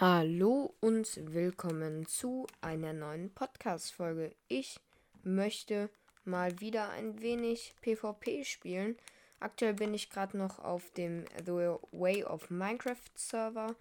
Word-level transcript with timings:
Hallo 0.00 0.76
und 0.78 1.08
willkommen 1.34 2.06
zu 2.06 2.46
einer 2.60 2.92
neuen 2.92 3.34
Podcast-Folge. 3.34 4.32
Ich 4.46 4.78
möchte 5.24 5.90
mal 6.24 6.60
wieder 6.60 6.90
ein 6.90 7.20
wenig 7.20 7.74
PvP 7.80 8.44
spielen. 8.44 8.96
Aktuell 9.40 9.74
bin 9.74 9.92
ich 9.94 10.08
gerade 10.08 10.38
noch 10.38 10.60
auf 10.60 10.88
dem 10.92 11.24
The 11.44 11.74
Way 11.90 12.22
of 12.22 12.48
Minecraft 12.48 13.10
Server, 13.16 13.74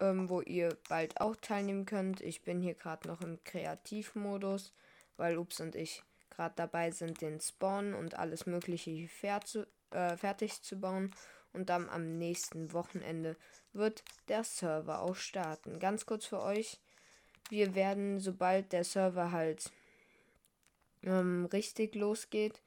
ähm, 0.00 0.28
wo 0.28 0.42
ihr 0.42 0.76
bald 0.88 1.20
auch 1.20 1.34
teilnehmen 1.34 1.86
könnt. 1.86 2.20
Ich 2.20 2.42
bin 2.42 2.60
hier 2.60 2.74
gerade 2.74 3.08
noch 3.08 3.20
im 3.20 3.42
Kreativmodus, 3.42 4.72
weil 5.16 5.38
Ups 5.38 5.60
und 5.60 5.74
ich 5.74 6.04
gerade 6.30 6.54
dabei 6.54 6.92
sind, 6.92 7.20
den 7.20 7.40
Spawn 7.40 7.94
und 7.94 8.16
alles 8.16 8.46
Mögliche 8.46 8.92
äh, 8.92 10.16
fertig 10.16 10.62
zu 10.62 10.78
bauen 10.78 11.12
und 11.52 11.70
dann 11.70 11.88
am 11.88 12.18
nächsten 12.18 12.72
Wochenende 12.72 13.36
wird 13.72 14.04
der 14.28 14.44
Server 14.44 15.02
auch 15.02 15.16
starten. 15.16 15.78
Ganz 15.78 16.06
kurz 16.06 16.26
für 16.26 16.42
euch, 16.42 16.80
wir 17.50 17.74
werden, 17.74 18.20
sobald 18.20 18.72
der 18.72 18.84
Server 18.84 19.32
halt 19.32 19.70
ähm, 21.02 21.46
richtig 21.46 21.94
losgeht, 21.94 22.60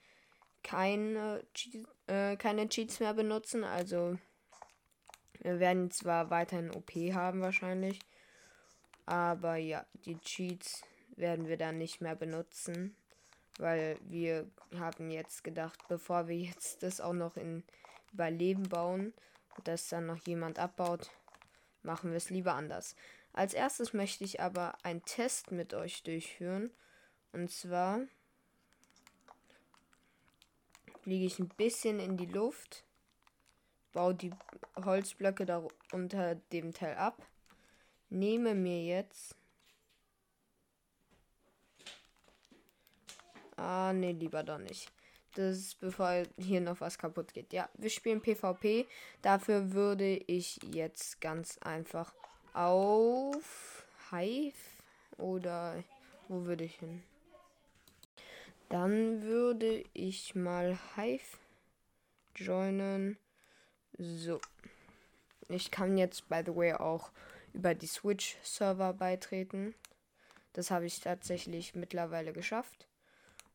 keine, 0.63 1.44
Cheat, 1.53 1.88
äh, 2.08 2.36
keine 2.38 2.70
Cheats 2.70 2.99
mehr 2.99 3.13
benutzen. 3.13 3.63
Also 3.63 4.17
wir 5.39 5.59
werden 5.59 5.91
zwar 5.91 6.30
weiterhin 6.30 6.72
OP 6.72 6.91
haben 7.13 7.41
wahrscheinlich, 7.41 8.00
aber 9.05 9.55
ja, 9.55 9.86
die 10.05 10.20
Cheats 10.20 10.84
werden 11.16 11.48
wir 11.48 11.58
dann 11.58 11.77
nicht 11.77 12.02
mehr 12.02 12.16
benutzen, 12.16 12.95
weil 13.58 13.98
wir 14.02 14.50
haben 14.77 15.09
jetzt 15.09 15.44
gedacht, 15.44 15.80
bevor 15.88 16.27
wir 16.27 16.38
jetzt 16.38 16.84
das 16.84 17.02
auch 17.02 17.13
noch 17.13 17.38
in 17.38 17.63
Überleben 18.13 18.63
bauen 18.63 19.13
und 19.57 19.67
das 19.67 19.89
dann 19.89 20.05
noch 20.05 20.25
jemand 20.25 20.59
abbaut, 20.59 21.09
machen 21.83 22.11
wir 22.11 22.17
es 22.17 22.29
lieber 22.29 22.53
anders. 22.53 22.95
Als 23.33 23.53
erstes 23.53 23.93
möchte 23.93 24.23
ich 24.23 24.41
aber 24.41 24.77
einen 24.83 25.03
Test 25.05 25.52
mit 25.52 25.73
euch 25.73 26.03
durchführen. 26.03 26.71
Und 27.31 27.49
zwar 27.49 28.02
fliege 31.02 31.25
ich 31.25 31.39
ein 31.39 31.47
bisschen 31.49 31.99
in 31.99 32.17
die 32.17 32.25
Luft, 32.25 32.83
baue 33.94 34.16
die 34.16 34.33
Holzblöcke 34.75 35.45
da 35.45 35.66
unter 35.91 36.36
dem 36.36 36.73
Teil 36.73 36.95
ab, 36.95 37.25
nehme 38.09 38.53
mir 38.53 38.83
jetzt. 38.83 39.36
Ah, 43.55 43.93
nee, 43.93 44.11
lieber 44.11 44.43
doch 44.43 44.58
nicht 44.58 44.91
das, 45.35 45.75
bevor 45.75 46.23
hier 46.37 46.61
noch 46.61 46.81
was 46.81 46.97
kaputt 46.97 47.33
geht. 47.33 47.53
Ja, 47.53 47.69
wir 47.77 47.89
spielen 47.89 48.21
PvP. 48.21 48.85
Dafür 49.21 49.73
würde 49.73 50.17
ich 50.27 50.59
jetzt 50.73 51.21
ganz 51.21 51.57
einfach 51.59 52.13
auf 52.53 53.85
Hive 54.11 54.53
oder 55.17 55.83
wo 56.27 56.45
würde 56.45 56.65
ich 56.65 56.75
hin? 56.75 57.03
Dann 58.69 59.23
würde 59.23 59.83
ich 59.93 60.35
mal 60.35 60.79
Hive 60.95 61.37
joinen. 62.35 63.17
So. 63.97 64.39
Ich 65.49 65.71
kann 65.71 65.97
jetzt, 65.97 66.29
by 66.29 66.41
the 66.45 66.55
way, 66.55 66.73
auch 66.73 67.11
über 67.53 67.75
die 67.75 67.87
Switch-Server 67.87 68.93
beitreten. 68.93 69.75
Das 70.53 70.71
habe 70.71 70.85
ich 70.85 70.99
tatsächlich 70.99 71.75
mittlerweile 71.75 72.33
geschafft. 72.33 72.87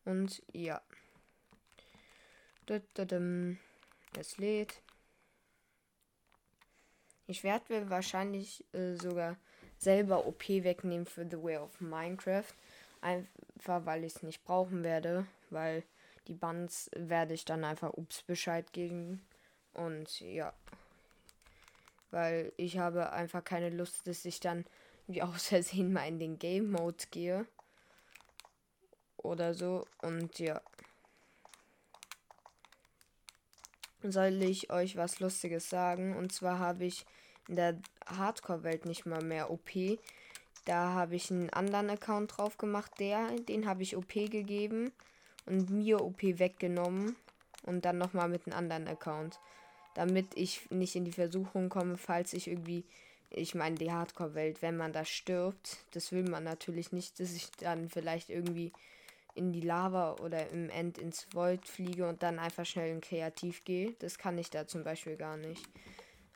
Und 0.04 0.42
ja. 0.52 0.80
Es 4.18 4.38
lädt. 4.38 4.82
Ich 7.28 7.44
werde 7.44 7.90
wahrscheinlich 7.90 8.64
äh, 8.72 8.94
sogar 8.96 9.36
selber 9.78 10.26
OP 10.26 10.48
wegnehmen 10.48 11.06
für 11.06 11.28
The 11.28 11.42
Way 11.42 11.58
of 11.58 11.80
Minecraft. 11.80 12.52
Einfach 13.00 13.86
weil 13.86 14.04
ich 14.04 14.16
es 14.16 14.22
nicht 14.22 14.44
brauchen 14.44 14.82
werde. 14.82 15.26
Weil 15.50 15.84
die 16.26 16.34
Bands 16.34 16.90
werde 16.96 17.34
ich 17.34 17.44
dann 17.44 17.64
einfach 17.64 17.92
Ups 17.94 18.22
Bescheid 18.22 18.72
geben. 18.72 19.24
Und 19.74 20.20
ja. 20.20 20.52
Weil 22.10 22.52
ich 22.56 22.78
habe 22.78 23.12
einfach 23.12 23.44
keine 23.44 23.70
Lust, 23.70 24.06
dass 24.06 24.24
ich 24.24 24.40
dann 24.40 24.64
wie 25.06 25.22
aus 25.22 25.48
Versehen 25.48 25.92
mal 25.92 26.08
in 26.08 26.18
den 26.18 26.38
Game 26.38 26.70
Mode 26.72 27.04
gehe. 27.10 27.46
Oder 29.18 29.54
so. 29.54 29.86
Und 30.02 30.38
ja. 30.38 30.60
Soll 34.12 34.42
ich 34.42 34.70
euch 34.70 34.96
was 34.96 35.20
Lustiges 35.20 35.68
sagen. 35.68 36.16
Und 36.16 36.32
zwar 36.32 36.58
habe 36.58 36.84
ich 36.84 37.04
in 37.48 37.56
der 37.56 37.76
Hardcore-Welt 38.06 38.86
nicht 38.86 39.06
mal 39.06 39.22
mehr 39.22 39.50
OP. 39.50 39.70
Da 40.64 40.94
habe 40.94 41.16
ich 41.16 41.30
einen 41.30 41.50
anderen 41.50 41.90
Account 41.90 42.36
drauf 42.36 42.58
gemacht. 42.58 42.92
Der, 42.98 43.30
den 43.48 43.66
habe 43.66 43.82
ich 43.82 43.96
OP 43.96 44.12
gegeben 44.12 44.92
und 45.46 45.70
mir 45.70 46.02
OP 46.02 46.22
weggenommen. 46.22 47.16
Und 47.62 47.84
dann 47.84 47.98
nochmal 47.98 48.28
mit 48.28 48.46
einem 48.46 48.56
anderen 48.56 48.88
Account. 48.88 49.40
Damit 49.94 50.26
ich 50.34 50.70
nicht 50.70 50.94
in 50.94 51.04
die 51.04 51.12
Versuchung 51.12 51.68
komme, 51.68 51.96
falls 51.96 52.32
ich 52.32 52.48
irgendwie. 52.48 52.84
Ich 53.30 53.54
meine, 53.54 53.76
die 53.76 53.90
Hardcore-Welt, 53.90 54.62
wenn 54.62 54.76
man 54.76 54.92
da 54.92 55.04
stirbt, 55.04 55.78
das 55.92 56.12
will 56.12 56.22
man 56.22 56.44
natürlich 56.44 56.92
nicht, 56.92 57.18
dass 57.18 57.32
ich 57.32 57.50
dann 57.58 57.88
vielleicht 57.88 58.30
irgendwie 58.30 58.72
in 59.36 59.52
die 59.52 59.60
Lava 59.60 60.16
oder 60.22 60.48
im 60.50 60.70
End 60.70 60.98
ins 60.98 61.26
Void 61.32 61.66
fliege 61.66 62.08
und 62.08 62.22
dann 62.22 62.38
einfach 62.38 62.64
schnell 62.64 62.90
in 62.90 63.00
Kreativ 63.00 63.64
gehe. 63.64 63.92
Das 63.98 64.18
kann 64.18 64.38
ich 64.38 64.50
da 64.50 64.66
zum 64.66 64.82
Beispiel 64.82 65.16
gar 65.16 65.36
nicht. 65.36 65.64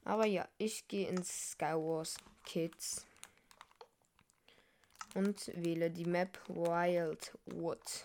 Aber 0.04 0.26
ja, 0.26 0.46
ich 0.58 0.86
gehe 0.88 1.08
ins 1.08 1.52
Skywars 1.52 2.16
Kids 2.44 3.06
und 5.14 5.50
wähle 5.54 5.90
die 5.90 6.04
Map 6.04 6.38
Wildwood. 6.48 8.04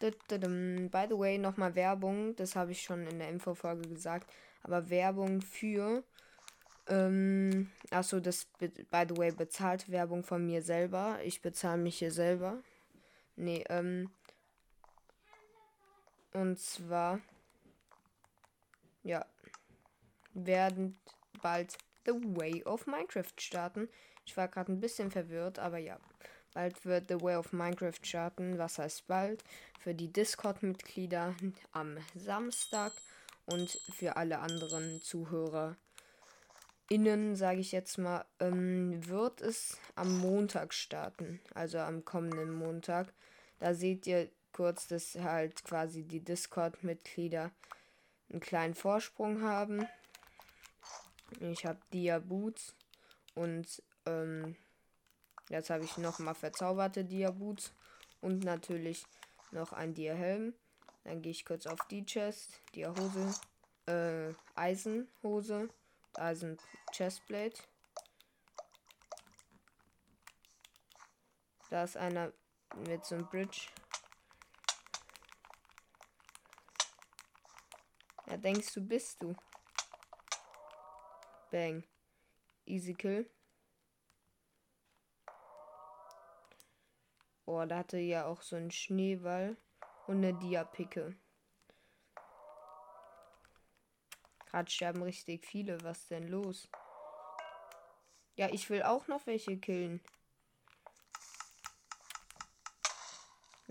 By 0.00 0.10
the 0.28 1.18
way, 1.18 1.38
nochmal 1.38 1.74
Werbung, 1.74 2.34
das 2.36 2.56
habe 2.56 2.72
ich 2.72 2.82
schon 2.82 3.06
in 3.06 3.20
der 3.20 3.28
Infofolge 3.28 3.88
gesagt, 3.88 4.28
aber 4.62 4.90
Werbung 4.90 5.40
für, 5.42 6.02
ähm, 6.88 7.70
achso, 7.90 8.18
das, 8.18 8.46
by 8.58 9.04
the 9.08 9.16
way, 9.16 9.30
bezahlt 9.30 9.88
Werbung 9.90 10.24
von 10.24 10.44
mir 10.44 10.62
selber. 10.62 11.20
Ich 11.22 11.40
bezahle 11.40 11.80
mich 11.80 11.98
hier 11.98 12.10
selber. 12.10 12.62
Nee, 13.42 13.64
ähm. 13.70 14.08
Und 16.32 16.60
zwar. 16.60 17.20
Ja. 19.02 19.26
Werden 20.32 20.96
bald 21.42 21.76
The 22.06 22.12
Way 22.12 22.62
of 22.62 22.86
Minecraft 22.86 23.34
starten. 23.36 23.88
Ich 24.24 24.36
war 24.36 24.46
gerade 24.46 24.70
ein 24.70 24.80
bisschen 24.80 25.10
verwirrt, 25.10 25.58
aber 25.58 25.78
ja. 25.78 25.98
Bald 26.54 26.84
wird 26.86 27.08
The 27.08 27.20
Way 27.20 27.36
of 27.36 27.52
Minecraft 27.52 27.98
starten. 28.02 28.58
Was 28.58 28.78
heißt 28.78 29.08
bald? 29.08 29.42
Für 29.80 29.94
die 29.94 30.12
Discord-Mitglieder 30.12 31.34
am 31.72 31.98
Samstag 32.14 32.92
und 33.46 33.70
für 33.92 34.16
alle 34.16 34.38
anderen 34.38 35.02
Zuhörer 35.02 35.76
innen, 36.88 37.36
sage 37.36 37.60
ich 37.60 37.72
jetzt 37.72 37.96
mal, 37.96 38.24
ähm, 38.38 39.00
wird 39.08 39.40
es 39.40 39.78
am 39.94 40.18
Montag 40.18 40.74
starten. 40.74 41.40
Also 41.54 41.78
am 41.78 42.04
kommenden 42.04 42.52
Montag. 42.52 43.12
Da 43.62 43.74
seht 43.74 44.08
ihr 44.08 44.28
kurz, 44.52 44.88
dass 44.88 45.14
halt 45.14 45.62
quasi 45.62 46.02
die 46.02 46.18
Discord-Mitglieder 46.18 47.52
einen 48.28 48.40
kleinen 48.40 48.74
Vorsprung 48.74 49.42
haben. 49.42 49.86
Ich 51.38 51.64
habe 51.64 51.78
Dia 51.92 52.18
Boots 52.18 52.74
und 53.36 53.80
ähm, 54.04 54.56
jetzt 55.48 55.70
habe 55.70 55.84
ich 55.84 55.96
nochmal 55.96 56.34
verzauberte 56.34 57.04
Dia 57.04 57.30
Boots 57.30 57.72
und 58.20 58.42
natürlich 58.42 59.06
noch 59.52 59.72
ein 59.72 59.94
Dia 59.94 60.14
Helm. 60.14 60.54
Dann 61.04 61.22
gehe 61.22 61.30
ich 61.30 61.44
kurz 61.44 61.68
auf 61.68 61.78
die 61.88 62.04
Chest, 62.04 62.60
Dia 62.74 62.92
Hose, 62.92 63.32
äh, 63.86 64.34
Eisenhose, 64.56 65.68
Eisen 66.14 66.58
Chestplate. 66.90 67.62
Da 71.70 71.84
ist 71.84 71.96
einer 71.96 72.32
mit 72.74 73.04
so 73.04 73.14
einem 73.14 73.28
Bridge. 73.28 73.68
Ja, 78.26 78.36
denkst 78.36 78.72
du, 78.74 78.80
bist 78.80 79.22
du? 79.22 79.34
Bang. 81.50 81.84
Easy 82.64 82.94
Kill. 82.94 83.28
Oh, 87.44 87.64
da 87.66 87.78
hatte 87.78 87.98
ja 87.98 88.26
auch 88.26 88.40
so 88.40 88.56
ein 88.56 88.70
Schneeball 88.70 89.56
und 90.06 90.16
eine 90.18 90.32
Diapicke. 90.32 91.14
Gerade 94.46 94.70
sterben 94.70 95.02
richtig 95.02 95.44
viele. 95.44 95.82
Was 95.82 96.08
denn 96.08 96.28
los? 96.28 96.68
Ja, 98.36 98.48
ich 98.50 98.70
will 98.70 98.82
auch 98.82 99.08
noch 99.08 99.26
welche 99.26 99.58
killen. 99.58 100.00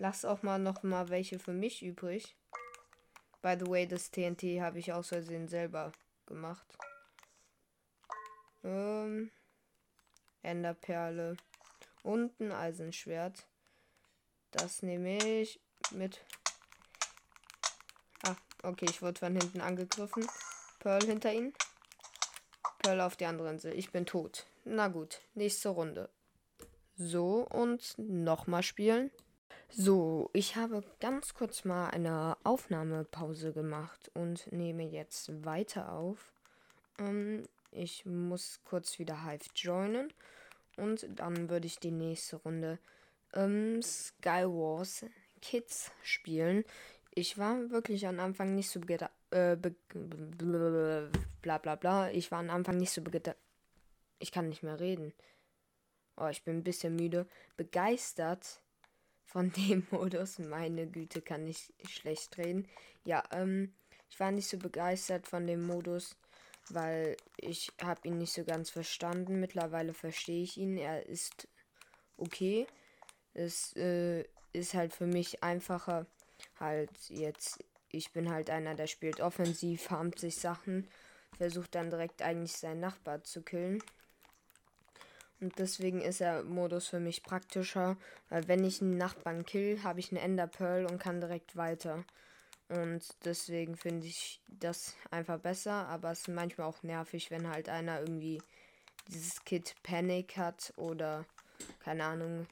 Lass 0.02 0.26
auch 0.26 0.42
mal 0.42 0.58
noch 0.58 0.82
mal 0.82 1.10
welche 1.10 1.38
für 1.38 1.54
mich 1.54 1.84
übrig. 1.84 2.36
By 3.44 3.56
the 3.60 3.68
way, 3.68 3.86
das 3.86 4.10
TNT 4.10 4.60
habe 4.60 4.80
ich 4.80 4.92
aus 4.92 5.10
Versehen 5.10 5.48
selber 5.48 5.92
gemacht. 6.26 6.66
Ähm. 8.64 9.30
Enderperle 10.42 11.38
und 12.02 12.40
ein 12.40 12.52
Eisenschwert. 12.52 13.46
Das 14.50 14.82
nehme 14.82 15.24
ich 15.24 15.62
mit. 15.92 16.26
Ah, 18.24 18.36
okay, 18.64 18.88
ich 18.90 19.04
wurde 19.04 19.20
von 19.20 19.36
hinten 19.36 19.62
angegriffen. 19.62 20.28
Pearl 20.80 21.06
hinter 21.06 21.32
ihn. 21.32 21.54
Pearl 22.80 23.02
auf 23.02 23.18
die 23.18 23.26
andere 23.26 23.52
Insel. 23.52 23.78
Ich 23.78 23.92
bin 23.92 24.08
tot. 24.08 24.48
Na 24.64 24.88
gut, 24.88 25.22
nächste 25.36 25.70
Runde. 25.70 26.10
So, 26.96 27.48
und 27.48 27.94
nochmal 28.00 28.64
spielen. 28.64 29.12
So, 29.74 30.30
ich 30.34 30.58
habe 30.58 30.84
ganz 31.00 31.34
kurz 31.34 31.64
mal 31.64 31.88
eine 31.92 32.36
Aufnahmepause 32.44 33.54
gemacht 33.54 34.12
und 34.14 34.52
nehme 34.52 34.84
jetzt 34.84 35.46
weiter 35.46 35.94
auf. 35.94 36.34
Ähm, 37.00 37.48
ich 37.72 38.06
muss 38.06 38.60
kurz 38.66 39.00
wieder 39.00 39.24
Hive 39.26 39.46
joinen 39.56 40.12
und 40.76 41.08
dann 41.16 41.50
würde 41.50 41.68
ich 41.68 41.80
die 41.80 41.92
nächste 41.92 42.36
Runde 42.36 42.80
ähm, 43.34 43.82
Skywars 43.82 45.06
Kids 45.42 45.90
spielen. 46.04 46.66
Ich 47.16 47.38
war 47.38 47.70
wirklich 47.70 48.06
am 48.08 48.20
Anfang 48.20 48.54
nicht 48.56 48.70
so 48.70 48.82
äh, 48.82 49.56
bla 51.42 51.58
bla 51.60 51.76
bla. 51.76 52.12
Ich 52.12 52.30
war 52.30 52.40
am 52.40 52.50
Anfang 52.50 52.76
nicht 52.76 52.92
so 52.92 53.02
Ich 54.20 54.34
kann 54.34 54.50
nicht 54.50 54.64
mehr 54.64 54.82
reden. 54.82 55.14
Oh, 56.18 56.28
ich 56.28 56.44
bin 56.44 56.58
ein 56.58 56.64
bisschen 56.64 56.98
müde. 56.98 57.26
Begeistert 57.56 58.61
von 59.32 59.52
dem 59.54 59.88
Modus. 59.92 60.40
Meine 60.40 60.88
Güte, 60.88 61.22
kann 61.22 61.48
ich 61.48 61.74
schlecht 61.88 62.38
reden. 62.38 62.68
Ja, 63.06 63.24
ähm, 63.32 63.74
ich 64.10 64.20
war 64.20 64.32
nicht 64.32 64.48
so 64.48 64.58
begeistert 64.58 65.28
von 65.28 65.48
dem 65.48 65.66
Modus, 65.66 66.18
weil 66.70 67.16
ich 67.38 67.72
habe 67.82 68.08
ihn 68.08 68.18
nicht 68.18 68.34
so 68.34 68.44
ganz 68.44 68.70
verstanden. 68.70 69.40
Mittlerweile 69.40 69.94
verstehe 69.94 70.44
ich 70.44 70.58
ihn. 70.58 70.78
Er 70.78 71.06
ist 71.06 71.48
okay. 72.18 72.68
Es 73.34 73.74
äh, 73.78 74.26
ist 74.52 74.74
halt 74.74 74.94
für 74.94 75.08
mich 75.08 75.44
einfacher, 75.44 76.06
halt 76.60 76.92
jetzt. 77.08 77.64
Ich 77.90 78.12
bin 78.12 78.30
halt 78.30 78.50
einer, 78.50 78.76
der 78.76 78.88
spielt 78.88 79.22
offensiv, 79.22 79.82
farmt 79.84 80.20
sich 80.20 80.36
Sachen, 80.38 80.88
versucht 81.38 81.76
dann 81.76 81.90
direkt 81.90 82.22
eigentlich 82.22 82.54
seinen 82.54 82.80
Nachbar 82.80 83.24
zu 83.24 83.42
killen. 83.42 83.82
Und 85.42 85.58
deswegen 85.58 86.02
ist 86.02 86.20
der 86.20 86.44
Modus 86.44 86.88
für 86.88 87.00
mich 87.00 87.24
praktischer, 87.24 87.98
weil 88.30 88.48
wenn 88.48 88.64
ich 88.64 88.82
einen 88.82 88.98
Nachbarn 88.98 89.44
kill, 89.44 89.84
habe 89.84 90.00
ich 90.00 90.12
eine 90.12 90.22
Ender 90.22 90.48
Pearl 90.48 90.86
und 90.86 91.00
kann 91.00 91.20
direkt 91.20 91.56
weiter. 91.56 92.06
Und 92.70 93.04
deswegen 93.26 93.76
finde 93.76 94.08
ich 94.08 94.40
das 94.48 94.96
einfach 95.10 95.40
besser, 95.40 95.88
aber 95.88 96.12
es 96.12 96.20
ist 96.20 96.28
manchmal 96.30 96.68
auch 96.68 96.84
nervig, 96.84 97.32
wenn 97.32 97.50
halt 97.50 97.68
einer 97.68 98.00
irgendwie 98.00 98.42
dieses 99.08 99.44
Kit 99.44 99.76
Panic 99.84 100.38
hat 100.38 100.74
oder 100.78 101.26
keine 101.80 102.06
Ahnung, 102.06 102.48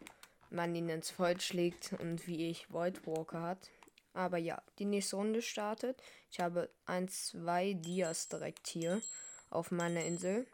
man 0.49 0.75
ihn 0.75 0.89
ins 0.89 1.17
Void 1.17 1.41
schlägt 1.41 1.93
und 1.99 2.27
wie 2.27 2.49
ich 2.49 2.71
Void 2.71 3.05
Walker 3.05 3.41
hat. 3.41 3.69
Aber 4.13 4.37
ja, 4.37 4.61
die 4.79 4.85
nächste 4.85 5.15
Runde 5.15 5.41
startet. 5.41 6.01
Ich 6.31 6.39
habe 6.39 6.69
ein, 6.85 7.07
zwei 7.07 7.73
Dias 7.73 8.27
direkt 8.27 8.67
hier 8.67 9.01
auf 9.49 9.71
meiner 9.71 10.03
Insel. 10.03 10.47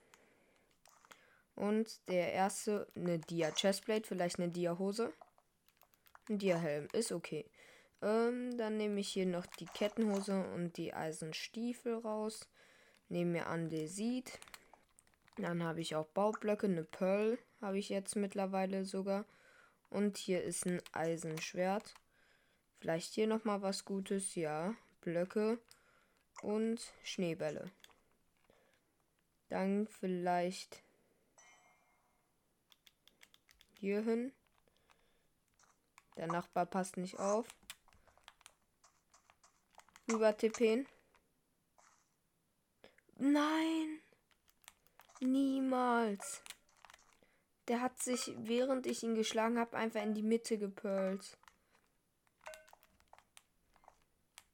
Und 1.56 2.08
der 2.10 2.34
erste, 2.34 2.88
eine 2.96 3.20
Dia 3.20 3.52
Chestplate, 3.52 4.08
vielleicht 4.08 4.40
eine 4.40 4.50
Dia 4.50 4.78
Hose. 4.78 5.14
Ein 6.30 6.38
Dia 6.40 6.58
Helm, 6.58 6.88
ist 6.94 7.12
okay. 7.12 7.50
Ähm, 8.02 8.58
dann 8.58 8.78
nehme 8.78 9.00
ich 9.00 9.10
hier 9.10 9.26
noch 9.26 9.46
die 9.46 9.66
Kettenhose 9.66 10.46
und 10.54 10.78
die 10.78 10.94
Eisenstiefel 10.94 11.96
raus. 11.96 12.50
Nehme 13.08 13.32
mir 13.32 13.48
Andesit. 13.48 14.40
Dann 15.38 15.64
habe 15.64 15.82
ich 15.82 15.96
auch 15.96 16.08
Baublöcke, 16.08 16.68
eine 16.68 16.84
Pearl 16.84 17.38
habe 17.62 17.80
ich 17.80 17.90
jetzt 17.90 18.16
mittlerweile 18.16 18.86
sogar. 18.86 19.26
Und 19.90 20.18
hier 20.18 20.44
ist 20.44 20.66
ein 20.66 20.82
Eisenschwert. 20.94 21.96
Vielleicht 22.80 23.14
hier 23.14 23.28
nochmal 23.28 23.62
was 23.62 23.86
Gutes. 23.86 24.36
Ja, 24.36 24.76
Blöcke 25.02 25.60
und 26.42 26.80
Schneebälle. 27.04 27.72
Dann 29.50 29.88
vielleicht 29.88 30.84
hier 33.80 34.02
hin. 34.02 34.32
Der 36.18 36.28
Nachbar 36.28 36.66
passt 36.66 36.98
nicht 36.98 37.20
auf. 37.20 37.48
Über 40.08 40.38
tippen. 40.38 40.88
Nein! 43.18 44.00
Niemals! 45.20 46.42
Der 47.68 47.82
hat 47.82 47.98
sich, 48.02 48.34
während 48.38 48.86
ich 48.86 49.02
ihn 49.04 49.16
geschlagen 49.16 49.58
habe, 49.58 49.76
einfach 49.78 50.04
in 50.04 50.14
die 50.14 50.22
Mitte 50.22 50.58
gepölt. 50.58 51.38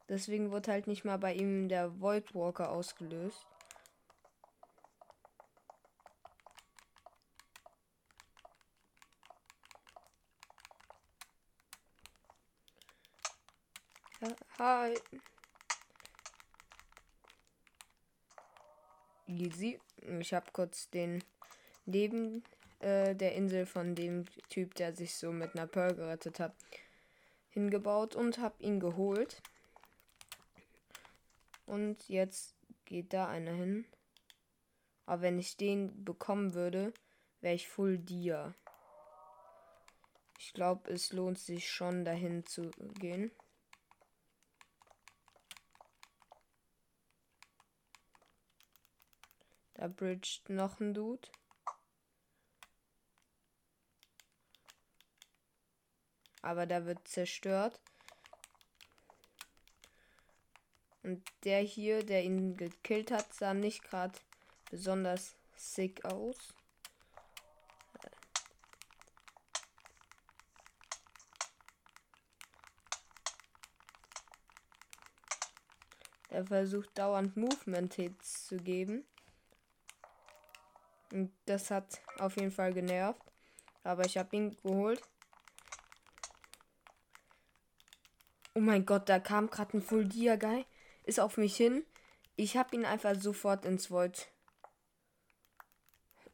Deswegen 0.07 0.51
wurde 0.51 0.71
halt 0.71 0.87
nicht 0.87 1.03
mal 1.03 1.17
bei 1.17 1.33
ihm 1.33 1.67
der 1.69 1.99
Voidwalker 1.99 2.71
ausgelöst. 2.71 3.50
Hi. 14.63 14.93
Easy. 19.25 19.79
Ich 20.19 20.35
habe 20.35 20.51
kurz 20.53 20.87
den 20.91 21.23
neben 21.87 22.43
äh, 22.77 23.15
der 23.15 23.33
Insel 23.33 23.65
von 23.65 23.95
dem 23.95 24.25
Typ, 24.49 24.75
der 24.75 24.93
sich 24.93 25.15
so 25.15 25.31
mit 25.31 25.55
einer 25.55 25.65
Pearl 25.65 25.95
gerettet 25.95 26.39
hat, 26.39 26.53
hingebaut 27.49 28.15
und 28.15 28.37
habe 28.37 28.61
ihn 28.61 28.79
geholt. 28.79 29.41
Und 31.65 32.07
jetzt 32.07 32.53
geht 32.85 33.13
da 33.13 33.29
einer 33.29 33.53
hin. 33.53 33.85
Aber 35.07 35.23
wenn 35.23 35.39
ich 35.39 35.57
den 35.57 36.05
bekommen 36.05 36.53
würde, 36.53 36.93
wäre 37.39 37.55
ich 37.55 37.67
Full 37.67 37.97
Dia. 37.97 38.53
Ich 40.37 40.53
glaube, 40.53 40.91
es 40.91 41.13
lohnt 41.13 41.39
sich 41.39 41.67
schon 41.67 42.05
dahin 42.05 42.45
zu 42.45 42.69
gehen. 42.99 43.31
Da 49.81 49.87
bridgt 49.87 50.47
noch 50.47 50.79
ein 50.79 50.93
Dude. 50.93 51.27
aber 56.41 56.65
da 56.65 56.85
wird 56.85 57.07
zerstört. 57.07 57.79
Und 61.03 61.23
der 61.43 61.59
hier, 61.59 62.03
der 62.03 62.23
ihn 62.23 62.55
gekillt 62.57 63.11
hat, 63.11 63.33
sah 63.33 63.53
nicht 63.53 63.83
gerade 63.83 64.17
besonders 64.69 65.35
sick 65.55 66.05
aus. 66.05 66.53
Er 76.29 76.45
versucht 76.45 76.97
dauernd 76.97 77.35
Movement 77.35 77.93
Hits 77.95 78.47
zu 78.47 78.57
geben. 78.57 79.05
Und 81.11 81.31
das 81.45 81.71
hat 81.71 82.01
auf 82.19 82.37
jeden 82.37 82.51
Fall 82.51 82.73
genervt. 82.73 83.21
Aber 83.83 84.05
ich 84.05 84.17
habe 84.17 84.35
ihn 84.35 84.57
geholt. 84.63 85.01
Oh 88.53 88.59
mein 88.59 88.85
Gott, 88.85 89.09
da 89.09 89.19
kam 89.19 89.49
gerade 89.49 89.77
ein 89.77 89.81
Full 89.81 90.05
Dia 90.05 90.35
Guy. 90.35 90.65
Ist 91.03 91.19
auf 91.19 91.37
mich 91.37 91.55
hin. 91.55 91.85
Ich 92.35 92.57
habe 92.57 92.75
ihn 92.75 92.85
einfach 92.85 93.15
sofort 93.15 93.65
ins 93.65 93.91
Void. 93.91 94.27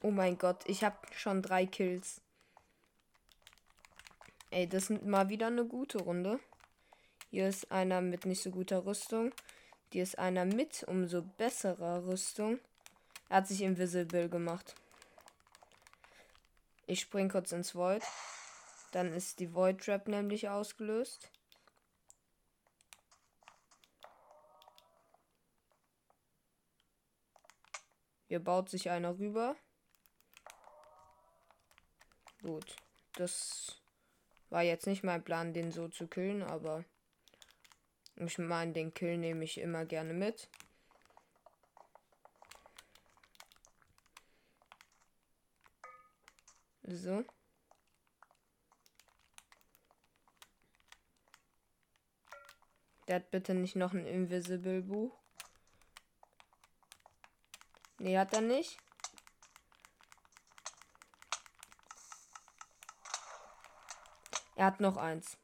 Oh 0.02 0.12
mein 0.12 0.38
Gott, 0.38 0.64
ich 0.68 0.84
habe 0.84 0.98
schon 1.12 1.42
drei 1.42 1.66
Kills. 1.66 2.22
Ey, 4.52 4.68
das 4.68 4.90
ist 4.90 5.04
mal 5.04 5.30
wieder 5.30 5.48
eine 5.48 5.66
gute 5.66 6.00
Runde. 6.00 6.40
Hier 7.30 7.48
ist 7.48 7.72
einer 7.72 8.02
mit 8.02 8.26
nicht 8.26 8.42
so 8.42 8.52
guter 8.52 8.86
Rüstung. 8.86 9.34
Hier 9.92 10.04
ist 10.04 10.18
einer 10.18 10.46
mit 10.46 10.84
umso 10.88 11.22
besserer 11.22 12.06
Rüstung. 12.06 12.60
Er 13.30 13.38
hat 13.38 13.48
sich 13.48 13.62
invisible 13.62 14.30
gemacht. 14.30 14.76
Ich 16.86 17.02
spring 17.02 17.30
kurz 17.30 17.52
ins 17.52 17.76
Void. 17.76 18.04
Dann 18.92 19.14
ist 19.14 19.40
die 19.40 19.54
Void 19.54 19.84
Trap 19.84 20.08
nämlich 20.08 20.48
ausgelöst. 20.48 21.30
Hier 28.28 28.40
baut 28.40 28.70
sich 28.70 28.90
einer 28.90 29.18
rüber. 29.20 29.56
Gut. 32.42 32.76
Das 33.16 33.82
war 34.50 34.64
jetzt 34.64 34.88
nicht 34.88 35.04
mein 35.04 35.24
Plan, 35.24 35.54
den 35.54 35.72
so 35.72 35.88
zu 35.88 36.08
killen, 36.08 36.44
aber 36.44 36.86
ich 38.16 38.38
meine, 38.38 38.74
den 38.74 38.94
Kill 38.94 39.18
nehme 39.18 39.44
ich 39.44 39.60
immer 39.60 39.86
gerne 39.86 40.14
mit. 40.14 40.50
So. 46.90 47.26
Der 53.08 53.18
hat 53.18 53.30
bitte 53.30 53.54
nicht 53.54 53.76
noch 53.76 53.94
ein 53.94 54.06
Invisible 54.06 54.82
Buch. 54.82 55.20
Nee, 58.00 58.18
hat 58.18 58.34
er 58.34 58.42
nicht. 58.42 58.78
Er 64.56 64.68
hat 64.68 64.80
noch 64.80 64.96
eins. 64.96 65.38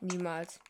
Niemals. 0.00 0.60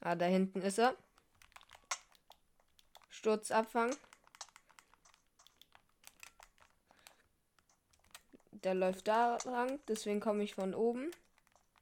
Ah, 0.00 0.14
da 0.14 0.26
hinten 0.26 0.62
ist 0.62 0.78
er. 0.78 0.96
Sturzabfang. 3.20 3.94
Der 8.52 8.72
läuft 8.72 9.08
da 9.08 9.36
lang, 9.44 9.78
deswegen 9.88 10.20
komme 10.20 10.42
ich 10.42 10.54
von 10.54 10.74
oben. 10.74 11.10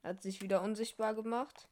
Hat 0.02 0.21
sich 0.21 0.42
wieder 0.42 0.62
unsichtbar 0.62 1.14
gemacht. 1.14 1.68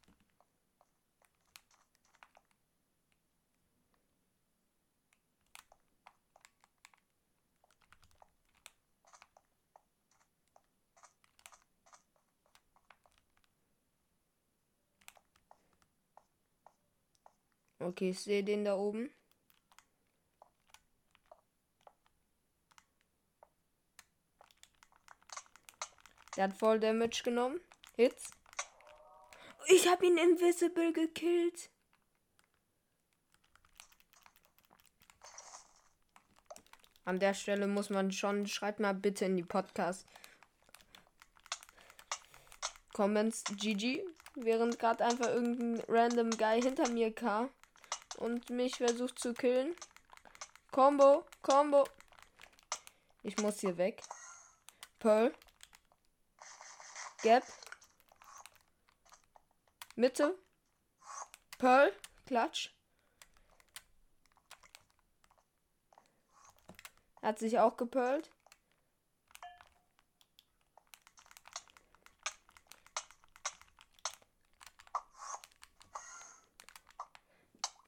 Okay, 17.80 18.11
ich 18.11 18.20
sehe 18.20 18.44
den 18.44 18.64
da 18.64 18.76
oben. 18.76 19.11
Der 26.37 26.45
hat 26.45 26.57
voll 26.57 26.81
Damage 26.81 27.23
genommen. 27.25 27.61
Hits. 27.97 28.31
Ich 29.69 29.88
habe 29.88 30.07
ihn 30.07 30.19
invisible 30.19 30.93
gekillt. 30.93 31.71
An 37.05 37.19
der 37.19 37.35
Stelle 37.35 37.66
muss 37.66 37.88
man 37.88 38.11
schon, 38.11 38.47
schreibt 38.47 38.81
mal 38.81 38.95
bitte 38.95 39.25
in 39.25 39.37
die 39.37 39.45
Podcast 39.45 40.07
Comments 42.93 43.45
GG, 43.45 44.02
während 44.35 44.78
gerade 44.78 45.05
einfach 45.05 45.28
irgendein 45.28 45.85
random 45.87 46.31
Guy 46.31 46.62
hinter 46.62 46.88
mir 46.88 47.14
kam 47.14 47.50
und 48.16 48.50
mich 48.50 48.76
versucht 48.76 49.19
zu 49.19 49.35
killen. 49.35 49.76
Combo, 50.73 51.25
Combo. 51.43 51.85
Ich 53.23 53.37
muss 53.38 53.61
hier 53.61 53.76
weg. 53.76 54.02
Pearl. 54.99 55.33
Gap. 57.26 57.42
Mitte. 59.97 60.38
Pearl. 61.59 61.92
Klatsch. 62.25 62.71
Hat 67.23 67.40
sich 67.40 67.59
auch 67.59 67.76
gepearlt. 67.76 68.30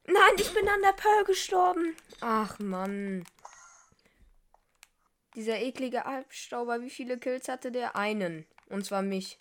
Nein, 0.07 0.15
ich 0.37 0.53
bin 0.53 0.69
an 0.69 0.83
der 0.83 0.95
Pearl 0.95 1.23
gestorben. 1.23 1.97
Ach 2.21 2.59
Mann. 2.59 3.25
Dieser 5.37 5.61
eklige 5.61 6.07
Albstauber, 6.07 6.81
wie 6.81 6.91
viele 6.91 7.21
Kills 7.21 7.47
hatte 7.47 7.71
der? 7.71 7.95
Einen. 7.95 8.45
Und 8.69 8.85
zwar 8.85 9.03
mich. 9.03 9.39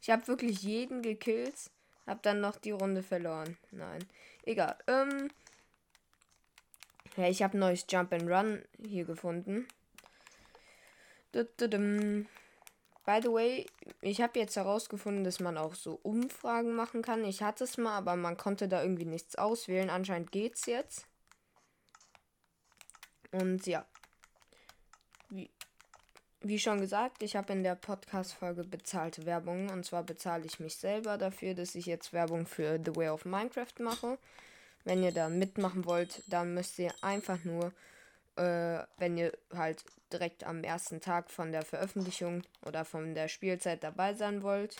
Ich 0.00 0.10
habe 0.10 0.26
wirklich 0.28 0.62
jeden 0.62 1.02
gekillt. 1.02 1.70
Hab 2.06 2.22
dann 2.22 2.40
noch 2.40 2.56
die 2.56 2.72
Runde 2.72 3.02
verloren. 3.02 3.56
Nein. 3.70 4.06
Egal. 4.44 4.76
Ähm. 4.86 5.30
Ja, 7.16 7.28
ich 7.28 7.42
habe 7.42 7.56
neues 7.56 7.86
Jump 7.88 8.12
and 8.12 8.28
Run 8.28 8.62
hier 8.84 9.04
gefunden. 9.04 9.66
By 11.32 13.20
the 13.22 13.28
way, 13.28 13.66
ich 14.00 14.20
habe 14.20 14.38
jetzt 14.38 14.56
herausgefunden, 14.56 15.24
dass 15.24 15.38
man 15.38 15.58
auch 15.58 15.74
so 15.74 15.98
Umfragen 16.02 16.74
machen 16.74 17.02
kann. 17.02 17.24
Ich 17.24 17.42
hatte 17.42 17.64
es 17.64 17.76
mal, 17.76 17.96
aber 17.96 18.16
man 18.16 18.36
konnte 18.36 18.66
da 18.66 18.82
irgendwie 18.82 19.04
nichts 19.04 19.36
auswählen. 19.36 19.90
Anscheinend 19.90 20.32
geht's 20.32 20.66
jetzt. 20.66 21.06
Und 23.30 23.66
ja. 23.66 23.86
Wie, 26.46 26.58
schon 26.58 26.78
gesagt, 26.78 27.22
ich 27.22 27.36
habe 27.36 27.54
in 27.54 27.62
der 27.62 27.74
Podcast-Folge 27.74 28.64
bezahlte 28.64 29.24
Werbung. 29.24 29.70
Und 29.70 29.86
zwar 29.86 30.02
bezahle 30.02 30.44
ich 30.44 30.60
mich 30.60 30.76
selber 30.76 31.16
dafür, 31.16 31.54
dass 31.54 31.74
ich 31.74 31.86
jetzt 31.86 32.12
Werbung 32.12 32.44
für 32.44 32.78
The 32.84 32.94
Way 32.94 33.08
of 33.08 33.24
Minecraft 33.24 33.72
mache. 33.78 34.18
Wenn 34.84 35.02
ihr 35.02 35.12
da 35.12 35.30
mitmachen 35.30 35.86
wollt, 35.86 36.22
dann 36.26 36.52
müsst 36.52 36.78
ihr 36.78 36.92
einfach 37.00 37.42
nur, 37.44 37.72
äh, 38.36 38.84
wenn 38.98 39.16
ihr 39.16 39.32
halt 39.54 39.86
direkt 40.12 40.44
am 40.44 40.62
ersten 40.62 41.00
Tag 41.00 41.30
von 41.30 41.50
der 41.50 41.62
Veröffentlichung 41.62 42.42
oder 42.66 42.84
von 42.84 43.14
der 43.14 43.28
Spielzeit 43.28 43.82
dabei 43.82 44.12
sein 44.12 44.42
wollt, 44.42 44.76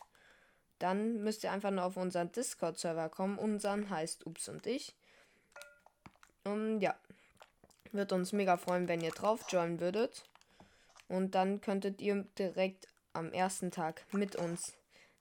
dann 0.81 1.23
müsst 1.23 1.45
ihr 1.45 1.53
einfach 1.53 1.71
nur 1.71 1.85
auf 1.85 1.97
unseren 1.97 2.31
Discord-Server 2.31 3.09
kommen. 3.09 3.39
Unseren 3.39 3.89
heißt 3.89 4.27
Ups 4.27 4.51
und 4.51 4.67
ich. 4.67 4.95
Und 6.45 6.81
ja, 6.81 6.95
wird 7.93 8.13
uns 8.13 8.35
mega 8.35 8.59
freuen, 8.59 8.87
wenn 8.87 9.01
ihr 9.01 9.13
drauf 9.13 9.47
joinen 9.49 9.81
würdet. 9.81 10.29
Und 11.09 11.35
dann 11.35 11.61
könntet 11.61 12.01
ihr 12.01 12.25
direkt 12.39 12.89
am 13.13 13.33
ersten 13.33 13.71
Tag 13.71 14.05
mit 14.13 14.37
uns 14.37 14.75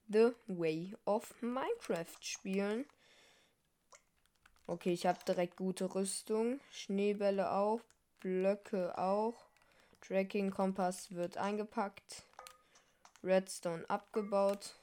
The 0.08 0.32
Way 0.48 0.96
of 1.06 1.42
Minecraft 1.42 2.18
spielen. 2.22 2.86
Okay, 4.66 4.94
ich 4.94 5.06
habe 5.06 5.20
direkt 5.28 5.58
gute 5.58 5.94
Rüstung. 5.94 6.60
Schneebälle 6.72 7.52
auch. 7.52 7.82
Blöcke 8.20 8.98
auch. 8.98 9.36
Tracking 10.02 10.52
Kompass 10.52 11.14
wird 11.14 11.38
eingepackt. 11.38 12.24
Redstone 13.24 13.90
abgebaut. 13.90 14.76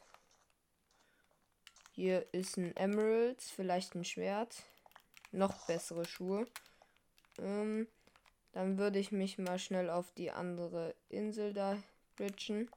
Hier 1.93 2.27
ist 2.33 2.57
ein 2.57 2.75
Emerald, 2.77 3.43
vielleicht 3.43 3.95
ein 3.95 4.05
Schwert. 4.05 4.63
Noch 5.33 5.67
bessere 5.67 6.05
Schuhe. 6.05 6.47
Ähm, 7.39 7.87
dann 8.53 8.79
würde 8.79 8.99
ich 8.99 9.13
mich 9.13 9.39
mal 9.39 9.59
schnell 9.59 9.91
auf 9.91 10.13
die 10.13 10.31
andere 10.31 10.95
Insel 11.09 11.53
da 11.53 11.77
bridgen. 12.17 12.69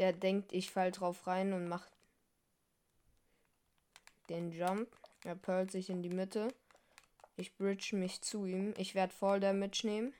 Der 0.00 0.14
denkt, 0.14 0.54
ich 0.54 0.70
fall 0.70 0.92
drauf 0.92 1.26
rein 1.26 1.52
und 1.52 1.68
macht 1.68 1.92
den 4.30 4.50
Jump. 4.50 4.88
Er 5.24 5.34
pearlt 5.34 5.70
sich 5.70 5.90
in 5.90 6.02
die 6.02 6.08
Mitte. 6.08 6.48
Ich 7.36 7.54
bridge 7.54 7.94
mich 7.96 8.22
zu 8.22 8.46
ihm. 8.46 8.72
Ich 8.78 8.94
werde 8.94 9.12
voll 9.12 9.40
Damage 9.40 9.82
nehmen. 9.84 10.14